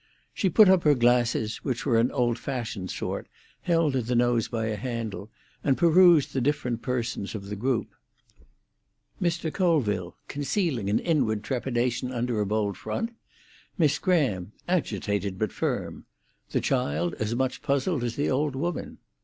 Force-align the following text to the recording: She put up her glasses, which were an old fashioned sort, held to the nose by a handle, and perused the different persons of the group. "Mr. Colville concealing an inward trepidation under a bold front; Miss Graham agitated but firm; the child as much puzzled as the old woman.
She 0.33 0.49
put 0.49 0.67
up 0.67 0.81
her 0.81 0.95
glasses, 0.95 1.57
which 1.57 1.85
were 1.85 1.99
an 1.99 2.09
old 2.11 2.39
fashioned 2.39 2.89
sort, 2.89 3.27
held 3.61 3.93
to 3.93 4.01
the 4.01 4.15
nose 4.15 4.47
by 4.47 4.65
a 4.65 4.75
handle, 4.75 5.29
and 5.63 5.77
perused 5.77 6.33
the 6.33 6.41
different 6.41 6.81
persons 6.81 7.35
of 7.35 7.49
the 7.49 7.55
group. 7.55 7.87
"Mr. 9.21 9.53
Colville 9.53 10.15
concealing 10.27 10.89
an 10.89 10.97
inward 10.97 11.43
trepidation 11.43 12.11
under 12.11 12.41
a 12.41 12.47
bold 12.47 12.77
front; 12.77 13.11
Miss 13.77 13.99
Graham 13.99 14.53
agitated 14.67 15.37
but 15.37 15.51
firm; 15.51 16.05
the 16.49 16.61
child 16.61 17.13
as 17.19 17.35
much 17.35 17.61
puzzled 17.61 18.03
as 18.03 18.15
the 18.15 18.31
old 18.31 18.55
woman. 18.55 18.97